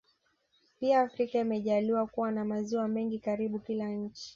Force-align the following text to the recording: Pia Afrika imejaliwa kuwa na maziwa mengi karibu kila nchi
Pia 0.79 1.01
Afrika 1.01 1.39
imejaliwa 1.39 2.07
kuwa 2.07 2.31
na 2.31 2.45
maziwa 2.45 2.87
mengi 2.87 3.19
karibu 3.19 3.59
kila 3.59 3.89
nchi 3.89 4.29